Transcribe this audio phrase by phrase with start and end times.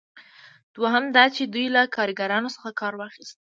[0.75, 3.29] دوهم دا چې دوی له کاریګرانو څخه کار واخیست.